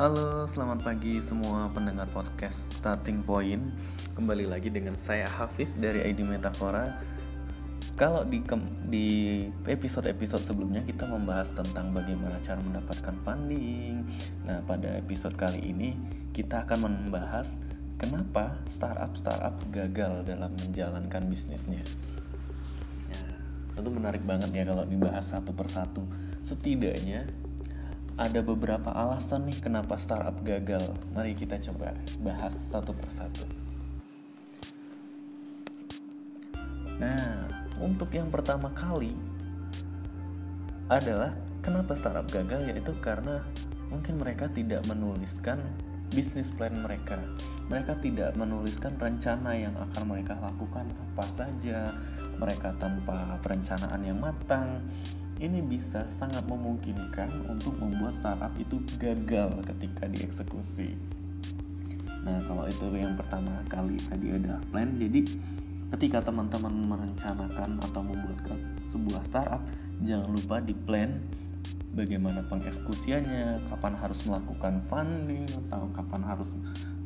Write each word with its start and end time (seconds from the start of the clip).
Halo, 0.00 0.48
selamat 0.48 0.80
pagi 0.80 1.20
semua 1.20 1.68
pendengar 1.76 2.08
podcast 2.08 2.72
Starting 2.72 3.20
Point. 3.20 3.68
Kembali 4.16 4.48
lagi 4.48 4.72
dengan 4.72 4.96
saya 4.96 5.28
Hafiz 5.28 5.76
dari 5.76 6.00
ID 6.00 6.24
Metafora. 6.24 6.88
Kalau 8.00 8.24
di 8.24 8.40
di 8.88 9.06
episode-episode 9.68 10.40
sebelumnya 10.40 10.80
kita 10.88 11.04
membahas 11.04 11.52
tentang 11.52 11.92
bagaimana 11.92 12.40
cara 12.40 12.64
mendapatkan 12.64 13.12
funding. 13.28 14.08
Nah, 14.48 14.64
pada 14.64 14.88
episode 14.96 15.36
kali 15.36 15.68
ini 15.68 15.92
kita 16.32 16.64
akan 16.64 16.88
membahas 16.88 17.60
kenapa 18.00 18.56
startup-startup 18.72 19.60
gagal 19.68 20.24
dalam 20.24 20.56
menjalankan 20.64 21.28
bisnisnya. 21.28 21.84
Ya, 23.12 23.20
tentu 23.76 23.92
menarik 23.92 24.24
banget 24.24 24.48
ya 24.48 24.64
kalau 24.64 24.88
dibahas 24.88 25.28
satu 25.28 25.52
persatu. 25.52 26.08
Setidaknya 26.40 27.28
ada 28.20 28.44
beberapa 28.44 28.92
alasan 28.92 29.48
nih 29.48 29.64
kenapa 29.64 29.96
startup 29.96 30.36
gagal. 30.44 30.92
Mari 31.16 31.32
kita 31.32 31.56
coba 31.72 31.96
bahas 32.20 32.52
satu 32.52 32.92
persatu. 32.92 33.48
Nah, 37.00 37.48
untuk 37.80 38.12
yang 38.12 38.28
pertama 38.28 38.68
kali 38.76 39.16
adalah 40.92 41.32
kenapa 41.64 41.96
startup 41.96 42.28
gagal 42.28 42.68
yaitu 42.68 42.92
karena 43.00 43.40
mungkin 43.88 44.20
mereka 44.20 44.52
tidak 44.52 44.84
menuliskan 44.84 45.56
bisnis 46.12 46.52
plan 46.52 46.76
mereka. 46.76 47.16
Mereka 47.72 48.04
tidak 48.04 48.36
menuliskan 48.36 49.00
rencana 49.00 49.56
yang 49.56 49.72
akan 49.80 50.04
mereka 50.04 50.36
lakukan 50.44 50.92
apa 50.92 51.24
saja. 51.24 51.96
Mereka 52.36 52.76
tanpa 52.76 53.40
perencanaan 53.40 54.04
yang 54.04 54.20
matang 54.20 54.84
ini 55.40 55.64
bisa 55.64 56.04
sangat 56.04 56.44
memungkinkan 56.44 57.32
untuk 57.48 57.72
membuat 57.80 58.12
startup 58.20 58.52
itu 58.60 58.76
gagal 59.00 59.56
ketika 59.64 60.04
dieksekusi. 60.12 60.92
Nah, 62.20 62.36
kalau 62.44 62.68
itu 62.68 62.84
yang 62.92 63.16
pertama 63.16 63.64
kali 63.72 63.96
tadi 63.96 64.36
ada 64.36 64.60
plan, 64.68 64.92
jadi 65.00 65.24
ketika 65.96 66.28
teman-teman 66.28 66.70
merencanakan 66.92 67.80
atau 67.80 68.02
membuat 68.04 68.36
sebuah 68.92 69.22
startup, 69.24 69.64
jangan 70.04 70.28
lupa 70.28 70.60
di 70.60 70.76
plan 70.76 71.16
bagaimana 71.96 72.44
pengeksekusiannya, 72.52 73.64
kapan 73.72 73.96
harus 73.96 74.20
melakukan 74.28 74.84
funding 74.92 75.48
atau 75.66 75.88
kapan 75.96 76.22
harus 76.22 76.52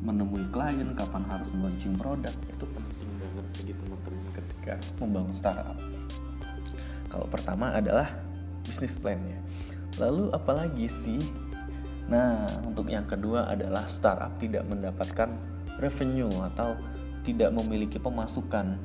menemui 0.03 0.43
klien, 0.51 0.91
kapan 0.93 1.23
harus 1.31 1.47
launching 1.55 1.95
produk, 1.95 2.35
itu 2.51 2.65
penting 2.67 3.09
banget 3.15 3.45
bagi 3.55 3.73
teman-teman 3.79 4.27
ketika 4.35 4.73
membangun 4.99 5.33
startup. 5.33 5.79
Kalau 7.07 7.31
pertama 7.31 7.71
adalah 7.71 8.24
bisnis 8.65 8.97
plannya. 8.97 9.39
Lalu 10.01 10.33
apalagi 10.33 10.89
sih? 10.89 11.21
Nah, 12.05 12.45
untuk 12.67 12.91
yang 12.91 13.07
kedua 13.09 13.49
adalah 13.49 13.89
startup 13.89 14.37
tidak 14.37 14.67
mendapatkan 14.69 15.29
revenue 15.81 16.29
atau 16.53 16.77
tidak 17.25 17.49
memiliki 17.55 17.97
pemasukan. 17.97 18.77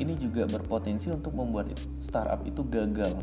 Ini 0.00 0.16
juga 0.16 0.48
berpotensi 0.48 1.12
untuk 1.12 1.36
membuat 1.36 1.76
startup 2.00 2.40
itu 2.48 2.64
gagal. 2.64 3.20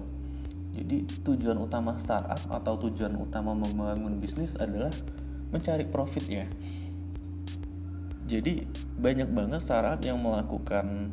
Jadi 0.78 1.10
tujuan 1.26 1.58
utama 1.58 1.98
startup 1.98 2.38
atau 2.54 2.78
tujuan 2.86 3.18
utama 3.18 3.58
membangun 3.58 4.22
bisnis 4.22 4.54
adalah 4.62 4.94
mencari 5.50 5.90
profit 5.90 6.26
ya. 6.30 6.46
Jadi 8.28 8.68
banyak 9.00 9.32
banget 9.34 9.64
startup 9.64 9.98
yang 10.06 10.22
melakukan 10.22 11.10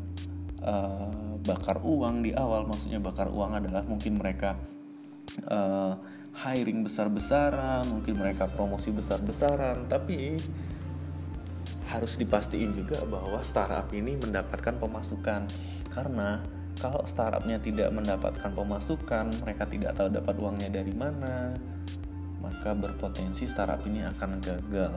uh, 0.61 1.34
bakar 1.45 1.81
uang 1.84 2.25
di 2.25 2.33
awal 2.33 2.64
maksudnya 2.64 2.98
bakar 2.98 3.28
uang 3.28 3.61
adalah 3.61 3.84
mungkin 3.84 4.17
mereka 4.17 4.56
uh, 5.47 5.95
hiring 6.34 6.83
besar-besaran 6.83 7.86
mungkin 7.92 8.19
mereka 8.19 8.51
promosi 8.51 8.91
besar-besaran 8.91 9.86
tapi 9.86 10.34
harus 11.92 12.17
dipastiin 12.17 12.74
juga 12.74 13.05
bahwa 13.07 13.39
startup 13.45 13.86
ini 13.92 14.19
mendapatkan 14.19 14.74
pemasukan 14.80 15.46
karena 15.92 16.42
kalau 16.80 17.07
startupnya 17.07 17.63
tidak 17.63 17.92
mendapatkan 17.95 18.51
pemasukan 18.51 19.30
mereka 19.45 19.69
tidak 19.69 19.95
tahu 19.95 20.11
dapat 20.11 20.35
uangnya 20.40 20.70
dari 20.74 20.90
mana 20.90 21.55
maka 22.42 22.74
berpotensi 22.74 23.46
startup 23.46 23.85
ini 23.86 24.02
akan 24.02 24.42
gagal 24.42 24.96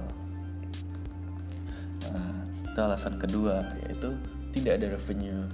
nah 2.07 2.33
itu 2.65 2.79
alasan 2.79 3.19
kedua 3.19 3.61
yaitu 3.83 4.15
tidak 4.57 4.81
ada 4.81 4.87
revenue. 4.97 5.45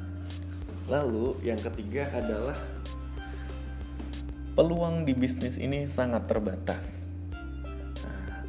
Lalu 0.92 1.40
yang 1.48 1.60
ketiga 1.60 2.12
adalah 2.12 2.60
peluang 4.54 5.08
di 5.08 5.16
bisnis 5.16 5.56
ini 5.56 5.88
sangat 5.88 6.28
terbatas. 6.28 7.08
Nah, 8.04 8.44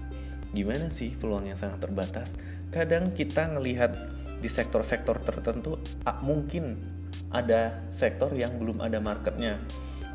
gimana 0.50 0.90
sih 0.90 1.14
peluang 1.14 1.46
yang 1.46 1.58
sangat 1.58 1.86
terbatas? 1.86 2.34
Kadang 2.74 3.14
kita 3.14 3.54
ngelihat 3.54 3.94
di 4.42 4.50
sektor-sektor 4.50 5.22
tertentu 5.22 5.78
mungkin 6.20 6.82
ada 7.30 7.80
sektor 7.94 8.34
yang 8.34 8.58
belum 8.58 8.82
ada 8.82 8.98
marketnya. 8.98 9.62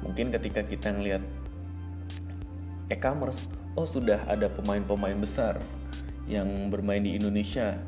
Mungkin 0.03 0.36
ketika 0.36 0.63
kita 0.68 0.91
ngelihat 0.91 1.24
e-commerce, 2.91 3.47
oh 3.80 3.88
sudah 3.88 4.28
ada 4.28 4.51
pemain-pemain 4.51 5.16
besar 5.16 5.59
yang 6.30 6.69
bermain 6.69 7.01
di 7.01 7.18
Indonesia 7.18 7.80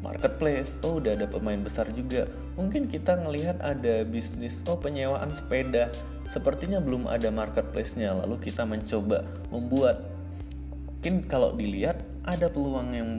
marketplace 0.00 0.78
oh 0.86 1.02
udah 1.02 1.18
ada 1.18 1.26
pemain 1.28 1.58
besar 1.60 1.90
juga 1.92 2.30
mungkin 2.56 2.88
kita 2.88 3.20
ngelihat 3.20 3.60
ada 3.60 4.02
bisnis 4.02 4.58
oh 4.66 4.80
penyewaan 4.80 5.30
sepeda. 5.32 5.92
Sepertinya 6.32 6.82
belum 6.82 7.06
ada 7.06 7.30
marketplace-nya. 7.30 8.16
Lalu 8.24 8.50
kita 8.50 8.66
mencoba 8.66 9.22
membuat. 9.52 10.02
Mungkin 10.98 11.30
kalau 11.30 11.54
dilihat 11.54 12.02
ada 12.26 12.50
peluang 12.50 12.88
yang 12.90 13.10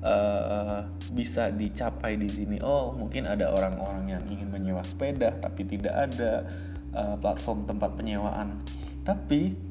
uh, 0.00 0.88
bisa 1.12 1.52
dicapai 1.52 2.16
di 2.16 2.30
sini. 2.30 2.56
Oh 2.64 2.96
mungkin 2.96 3.28
ada 3.28 3.52
orang-orang 3.52 4.16
yang 4.16 4.22
ingin 4.32 4.48
menyewa 4.48 4.80
sepeda 4.80 5.36
tapi 5.36 5.68
tidak 5.68 5.92
ada 5.92 6.48
uh, 6.96 7.16
platform 7.20 7.68
tempat 7.68 7.92
penyewaan. 7.98 8.56
Tapi 9.04 9.69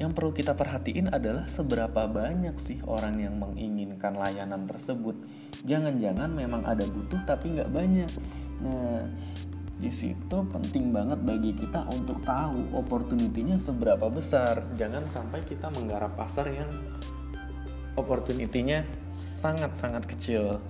yang 0.00 0.16
perlu 0.16 0.32
kita 0.32 0.56
perhatiin 0.56 1.12
adalah 1.12 1.44
seberapa 1.44 2.08
banyak 2.08 2.56
sih 2.56 2.80
orang 2.88 3.20
yang 3.20 3.36
menginginkan 3.36 4.16
layanan 4.16 4.64
tersebut. 4.64 5.12
Jangan-jangan 5.68 6.32
memang 6.32 6.64
ada 6.64 6.88
butuh 6.88 7.20
tapi 7.28 7.52
nggak 7.52 7.68
banyak. 7.68 8.08
Nah, 8.64 9.04
di 9.76 9.92
situ 9.92 10.36
penting 10.48 10.88
banget 10.88 11.20
bagi 11.20 11.52
kita 11.52 11.84
untuk 11.92 12.24
tahu 12.24 12.72
opportunity-nya 12.80 13.60
seberapa 13.60 14.08
besar. 14.08 14.64
Jangan 14.72 15.04
sampai 15.12 15.44
kita 15.44 15.68
menggarap 15.68 16.16
pasar 16.16 16.48
yang 16.48 16.72
opportunity-nya 18.00 18.88
sangat-sangat 19.44 20.08
kecil. 20.16 20.64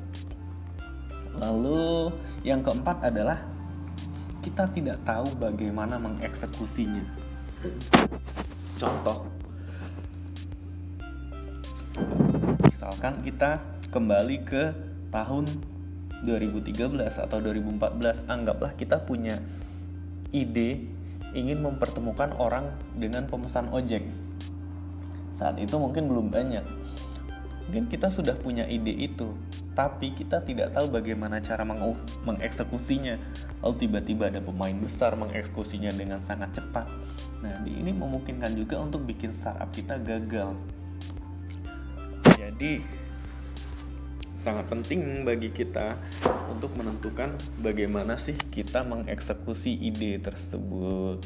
Lalu 1.38 2.10
yang 2.42 2.66
keempat 2.66 3.06
adalah 3.06 3.38
kita 4.42 4.66
tidak 4.74 4.98
tahu 5.06 5.30
bagaimana 5.38 6.02
mengeksekusinya. 6.02 7.06
Contoh, 8.80 9.28
misalkan 12.64 13.20
kita 13.20 13.60
kembali 13.92 14.40
ke 14.40 14.72
tahun 15.12 15.44
2013 16.24 16.96
atau 17.20 17.38
2014, 17.44 18.24
anggaplah 18.24 18.72
kita 18.72 19.04
punya 19.04 19.36
ide 20.32 20.88
ingin 21.36 21.60
mempertemukan 21.60 22.32
orang 22.40 22.72
dengan 22.96 23.28
pemesan 23.28 23.68
ojek. 23.68 24.00
Saat 25.36 25.60
itu 25.60 25.76
mungkin 25.76 26.08
belum 26.08 26.32
banyak. 26.32 26.64
Mungkin 27.70 27.86
kita 27.86 28.10
sudah 28.10 28.34
punya 28.34 28.66
ide 28.66 28.90
itu, 28.90 29.30
tapi 29.78 30.10
kita 30.10 30.42
tidak 30.42 30.74
tahu 30.74 30.90
bagaimana 30.90 31.38
cara 31.38 31.62
mengeksekusinya. 32.26 33.14
Lalu 33.62 33.86
tiba-tiba 33.86 34.26
ada 34.26 34.42
pemain 34.42 34.74
besar 34.74 35.14
mengeksekusinya 35.14 35.94
dengan 35.94 36.18
sangat 36.18 36.58
cepat. 36.58 36.90
Nah, 37.46 37.62
ini 37.62 37.94
memungkinkan 37.94 38.58
juga 38.58 38.82
untuk 38.82 39.06
bikin 39.06 39.30
startup 39.38 39.70
kita 39.70 40.02
gagal. 40.02 40.58
Jadi, 42.34 42.82
sangat 44.34 44.66
penting 44.66 45.22
bagi 45.22 45.54
kita 45.54 45.94
untuk 46.50 46.74
menentukan 46.74 47.38
bagaimana 47.62 48.18
sih 48.18 48.34
kita 48.34 48.82
mengeksekusi 48.82 49.78
ide 49.78 50.18
tersebut. 50.18 51.22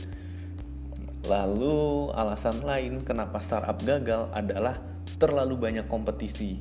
Lalu, 1.24 2.12
alasan 2.12 2.60
lain 2.60 3.00
kenapa 3.00 3.40
startup 3.40 3.80
gagal 3.80 4.28
adalah 4.36 4.92
terlalu 5.16 5.54
banyak 5.56 5.86
kompetisi. 5.86 6.60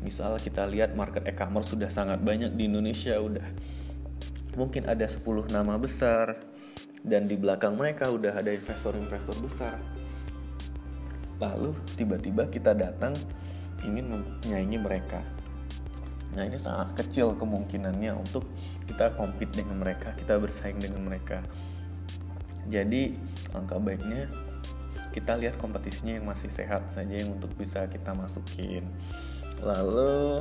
Misal 0.00 0.40
kita 0.40 0.64
lihat 0.64 0.96
market 0.96 1.28
e-commerce 1.28 1.76
sudah 1.76 1.92
sangat 1.92 2.24
banyak 2.24 2.56
di 2.56 2.68
Indonesia 2.68 3.20
udah 3.20 3.44
mungkin 4.56 4.88
ada 4.88 5.06
10 5.06 5.22
nama 5.52 5.76
besar 5.76 6.40
dan 7.04 7.28
di 7.28 7.36
belakang 7.36 7.76
mereka 7.76 8.08
udah 8.08 8.32
ada 8.32 8.50
investor-investor 8.52 9.36
besar. 9.40 9.76
Lalu 11.40 11.72
tiba-tiba 11.96 12.48
kita 12.48 12.76
datang 12.76 13.16
ingin 13.84 14.12
menyaingi 14.44 14.78
mereka. 14.80 15.20
Nah 16.36 16.46
ini 16.46 16.60
sangat 16.60 16.94
kecil 16.94 17.34
kemungkinannya 17.34 18.14
untuk 18.14 18.46
kita 18.86 19.16
compete 19.18 19.64
dengan 19.64 19.82
mereka 19.82 20.14
kita 20.14 20.36
bersaing 20.36 20.78
dengan 20.78 21.08
mereka. 21.08 21.42
Jadi 22.68 23.16
angka 23.56 23.80
baiknya 23.80 24.28
kita 25.10 25.34
lihat 25.36 25.58
kompetisinya 25.58 26.18
yang 26.18 26.26
masih 26.26 26.50
sehat 26.50 26.86
saja 26.94 27.14
yang 27.14 27.34
untuk 27.34 27.50
bisa 27.58 27.86
kita 27.90 28.14
masukin. 28.14 28.86
Lalu 29.60 30.40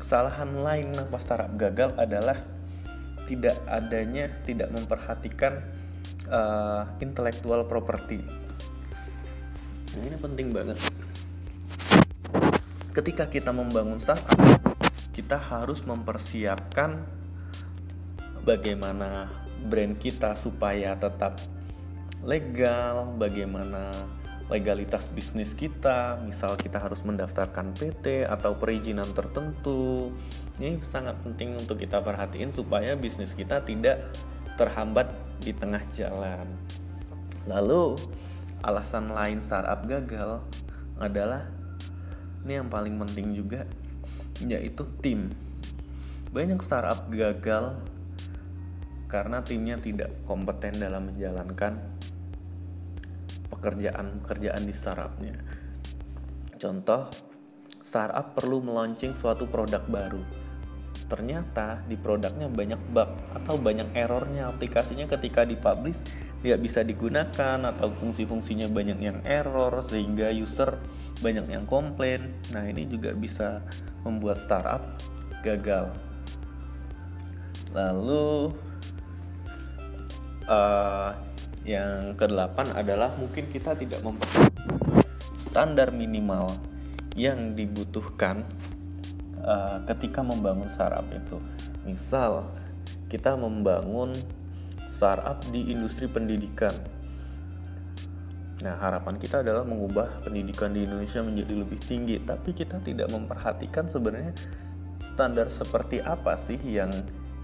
kesalahan 0.00 0.50
lain 0.60 0.92
kenapa 0.92 1.16
startup 1.16 1.52
gagal 1.56 1.90
adalah 1.96 2.36
tidak 3.24 3.56
adanya 3.64 4.28
tidak 4.44 4.68
memperhatikan 4.68 5.64
uh, 6.28 6.84
intellectual 7.00 7.64
property 7.64 8.20
nah 9.94 10.02
ini 10.02 10.18
penting 10.18 10.50
banget. 10.50 10.74
Ketika 12.90 13.30
kita 13.30 13.54
membangun 13.54 14.02
startup 14.02 14.34
kita 15.14 15.38
harus 15.38 15.86
mempersiapkan 15.86 16.98
bagaimana 18.42 19.30
brand 19.70 19.94
kita 19.94 20.34
supaya 20.34 20.98
tetap 20.98 21.38
legal, 22.24 23.14
bagaimana 23.20 23.92
legalitas 24.52 25.08
bisnis 25.08 25.56
kita, 25.56 26.20
misal 26.20 26.56
kita 26.60 26.76
harus 26.76 27.00
mendaftarkan 27.00 27.72
PT 27.72 28.28
atau 28.28 28.56
perizinan 28.56 29.08
tertentu. 29.16 30.12
Ini 30.60 30.80
sangat 30.84 31.20
penting 31.24 31.56
untuk 31.56 31.80
kita 31.80 32.04
perhatiin 32.04 32.52
supaya 32.52 32.92
bisnis 32.96 33.32
kita 33.32 33.64
tidak 33.64 34.12
terhambat 34.60 35.08
di 35.40 35.56
tengah 35.56 35.80
jalan. 35.96 36.44
Lalu, 37.48 37.96
alasan 38.64 39.12
lain 39.12 39.44
startup 39.44 39.84
gagal 39.84 40.40
adalah 40.96 41.44
ini 42.44 42.60
yang 42.60 42.68
paling 42.72 42.96
penting 43.00 43.36
juga 43.36 43.68
yaitu 44.42 44.84
tim 45.00 45.32
banyak 46.34 46.58
startup 46.60 47.06
gagal 47.12 47.78
karena 49.06 49.38
timnya 49.46 49.78
tidak 49.78 50.10
kompeten 50.26 50.74
dalam 50.74 51.12
menjalankan 51.12 51.93
pekerjaan-pekerjaan 53.64 54.60
di 54.68 54.74
startupnya. 54.76 55.40
Contoh 56.60 57.08
startup 57.80 58.36
perlu 58.36 58.60
melaunching 58.60 59.16
suatu 59.16 59.48
produk 59.48 59.80
baru. 59.88 60.20
Ternyata 61.08 61.80
di 61.88 61.96
produknya 61.96 62.52
banyak 62.52 62.80
bug 62.92 63.08
atau 63.32 63.56
banyak 63.56 63.96
errornya. 63.96 64.52
Aplikasinya 64.52 65.08
ketika 65.08 65.48
dipublish 65.48 66.04
tidak 66.44 66.60
bisa 66.60 66.84
digunakan 66.84 67.58
atau 67.72 67.88
fungsi-fungsinya 67.96 68.68
banyak 68.68 68.98
yang 69.00 69.18
error 69.24 69.80
sehingga 69.80 70.28
user 70.28 70.76
banyak 71.24 71.48
yang 71.48 71.64
komplain. 71.64 72.36
Nah 72.52 72.68
ini 72.68 72.84
juga 72.84 73.16
bisa 73.16 73.64
membuat 74.04 74.36
startup 74.44 75.00
gagal. 75.40 75.88
Lalu 77.72 78.52
uh, 80.48 81.10
yang 81.64 82.12
kedelapan 82.14 82.72
adalah 82.76 83.12
mungkin 83.16 83.48
kita 83.48 83.72
tidak 83.76 84.04
memperhatikan 84.04 85.00
standar 85.40 85.90
minimal 85.90 86.52
yang 87.16 87.56
dibutuhkan 87.56 88.44
uh, 89.40 89.80
ketika 89.88 90.20
membangun 90.20 90.68
startup 90.72 91.08
itu 91.12 91.40
misal 91.88 92.52
kita 93.08 93.32
membangun 93.36 94.12
startup 94.92 95.40
di 95.48 95.72
industri 95.72 96.04
pendidikan 96.06 96.72
Nah, 98.64 98.80
harapan 98.80 99.20
kita 99.20 99.44
adalah 99.44 99.60
mengubah 99.60 100.24
pendidikan 100.24 100.72
di 100.72 100.88
Indonesia 100.88 101.20
menjadi 101.20 101.52
lebih 101.52 101.76
tinggi, 101.84 102.16
tapi 102.24 102.56
kita 102.56 102.80
tidak 102.80 103.12
memperhatikan 103.12 103.84
sebenarnya 103.92 104.32
standar 105.04 105.52
seperti 105.52 106.00
apa 106.00 106.32
sih 106.32 106.56
yang 106.64 106.88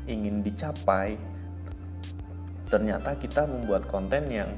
ingin 0.08 0.40
dicapai. 0.40 1.20
Ternyata 2.70 3.18
kita 3.18 3.44
membuat 3.50 3.90
konten 3.90 4.30
yang 4.30 4.54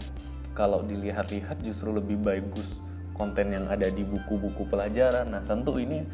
kalau 0.52 0.84
dilihat-lihat 0.84 1.64
justru 1.64 1.96
lebih 1.96 2.20
bagus 2.20 2.68
konten 3.16 3.56
yang 3.56 3.66
ada 3.72 3.88
di 3.88 4.04
buku-buku 4.04 4.68
pelajaran. 4.68 5.32
Nah, 5.32 5.40
tentu 5.48 5.80
ini 5.80 6.04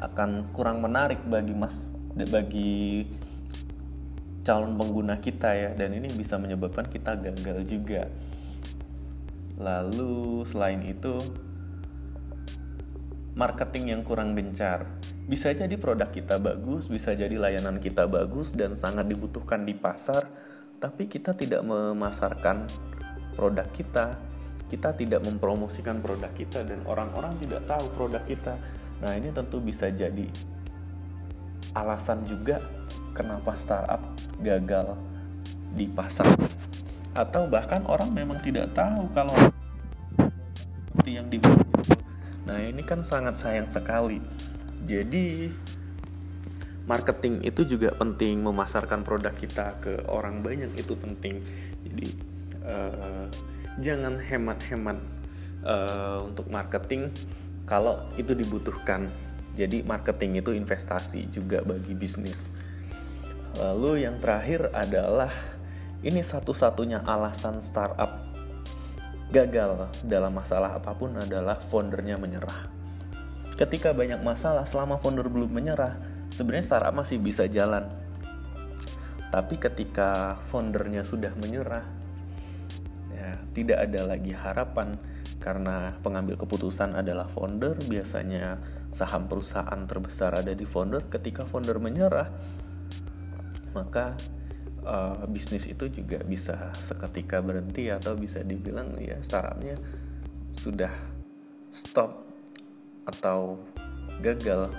akan 0.00 0.50
kurang 0.56 0.80
menarik 0.80 1.20
bagi 1.28 1.52
Mas 1.52 1.92
bagi 2.14 3.04
calon 4.46 4.76
pengguna 4.78 5.18
kita 5.18 5.50
ya 5.56 5.70
dan 5.74 5.96
ini 5.96 6.12
bisa 6.12 6.38
menyebabkan 6.38 6.86
kita 6.86 7.16
gagal 7.18 7.64
juga. 7.66 8.06
Lalu 9.58 10.44
selain 10.46 10.82
itu 10.84 11.18
marketing 13.34 13.98
yang 13.98 14.02
kurang 14.06 14.38
gencar. 14.38 14.86
Bisa 15.26 15.50
jadi 15.50 15.74
produk 15.74 16.12
kita 16.12 16.38
bagus, 16.38 16.86
bisa 16.86 17.16
jadi 17.16 17.34
layanan 17.34 17.82
kita 17.82 18.06
bagus 18.06 18.54
dan 18.54 18.78
sangat 18.78 19.08
dibutuhkan 19.10 19.64
di 19.66 19.74
pasar, 19.74 20.28
tapi 20.84 21.08
kita 21.08 21.32
tidak 21.32 21.64
memasarkan 21.64 22.68
produk 23.32 23.64
kita. 23.72 24.20
Kita 24.68 24.92
tidak 24.92 25.24
mempromosikan 25.24 26.04
produk 26.04 26.28
kita 26.36 26.60
dan 26.60 26.84
orang-orang 26.84 27.40
tidak 27.40 27.64
tahu 27.64 27.88
produk 27.96 28.20
kita. 28.28 28.60
Nah, 29.00 29.16
ini 29.16 29.32
tentu 29.32 29.64
bisa 29.64 29.88
jadi 29.88 30.28
alasan 31.72 32.28
juga 32.28 32.60
kenapa 33.16 33.56
startup 33.56 34.04
gagal 34.44 34.92
di 35.72 35.88
pasar 35.88 36.28
atau 37.16 37.48
bahkan 37.48 37.82
orang 37.88 38.12
memang 38.12 38.38
tidak 38.44 38.70
tahu 38.76 39.08
kalau 39.16 39.34
yang 41.06 41.26
dibuat. 41.32 41.64
Nah 42.44 42.60
ini 42.60 42.82
kan 42.84 43.00
sangat 43.00 43.38
sayang 43.38 43.70
sekali. 43.70 44.20
Jadi 44.84 45.48
marketing 46.84 47.40
itu 47.44 47.64
juga 47.64 47.92
penting 47.96 48.44
memasarkan 48.44 49.00
produk 49.04 49.32
kita 49.32 49.80
ke 49.80 50.04
orang 50.08 50.44
banyak 50.44 50.72
itu 50.76 50.92
penting. 50.96 51.40
Jadi 51.84 52.08
uh, 52.64 53.26
jangan 53.80 54.20
hemat-hemat 54.20 54.98
uh, 55.64 56.28
untuk 56.28 56.48
marketing 56.52 57.08
kalau 57.64 58.04
itu 58.20 58.36
dibutuhkan. 58.36 59.08
Jadi 59.54 59.86
marketing 59.86 60.42
itu 60.42 60.50
investasi 60.52 61.30
juga 61.30 61.62
bagi 61.62 61.94
bisnis. 61.94 62.50
Lalu 63.54 64.02
yang 64.02 64.18
terakhir 64.18 64.66
adalah 64.74 65.30
ini 66.02 66.20
satu-satunya 66.20 67.06
alasan 67.06 67.62
startup 67.62 68.34
gagal 69.30 69.88
dalam 70.04 70.34
masalah 70.34 70.76
apa 70.76 70.92
pun 70.92 71.16
adalah 71.16 71.56
foundernya 71.58 72.18
menyerah. 72.18 72.66
Ketika 73.54 73.94
banyak 73.94 74.18
masalah 74.20 74.66
selama 74.66 74.98
founder 74.98 75.30
belum 75.30 75.54
menyerah, 75.54 75.94
sebenarnya 76.34 76.66
startup 76.66 76.94
masih 76.98 77.22
bisa 77.22 77.46
jalan. 77.46 77.86
Tapi 79.30 79.54
ketika 79.58 80.38
foundernya 80.50 81.06
sudah 81.06 81.30
menyerah, 81.38 81.86
ya 83.14 83.38
tidak 83.54 83.78
ada 83.86 84.00
lagi 84.14 84.34
harapan 84.34 84.98
karena 85.38 85.94
pengambil 86.02 86.38
keputusan 86.38 86.98
adalah 86.98 87.30
founder, 87.30 87.78
biasanya 87.86 88.58
saham 88.90 89.26
perusahaan 89.30 89.86
terbesar 89.86 90.34
ada 90.38 90.54
di 90.54 90.66
founder. 90.66 91.06
Ketika 91.10 91.46
founder 91.46 91.82
menyerah, 91.82 92.30
maka 93.74 94.14
uh, 94.86 95.26
bisnis 95.26 95.66
itu 95.66 95.90
juga 95.90 96.22
bisa 96.22 96.70
seketika 96.78 97.42
berhenti 97.42 97.90
atau 97.90 98.14
bisa 98.14 98.40
dibilang 98.46 98.94
ya 99.02 99.18
startupnya 99.18 99.74
sudah 100.54 100.94
stop 101.74 102.22
atau 103.04 103.58
gagal 104.22 104.70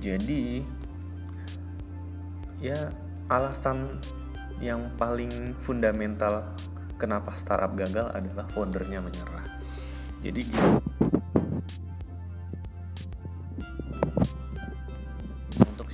jadi 0.00 0.62
ya 2.60 2.90
alasan 3.28 4.00
yang 4.62 4.88
paling 4.96 5.52
fundamental 5.60 6.56
kenapa 6.96 7.36
startup 7.36 7.76
gagal 7.76 8.08
adalah 8.16 8.48
foundernya 8.52 9.04
menyerah 9.04 9.44
jadi 10.24 10.40
gitu 10.40 10.80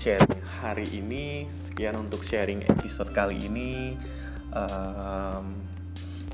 sharing 0.03 0.43
hari 0.59 0.87
ini. 0.99 1.47
Sekian 1.55 1.95
untuk 1.95 2.27
sharing 2.27 2.67
episode 2.67 3.15
kali 3.15 3.39
ini. 3.47 3.95
Um, 4.51 5.63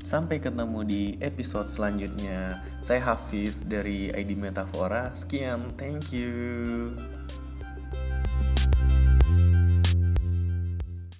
sampai 0.01 0.41
ketemu 0.41 0.81
di 0.89 1.03
episode 1.21 1.69
selanjutnya. 1.69 2.65
Saya 2.81 3.13
Hafiz 3.13 3.61
dari 3.61 4.09
ID 4.09 4.33
Metafora. 4.33 5.13
Sekian, 5.13 5.69
thank 5.77 6.09
you. 6.09 6.97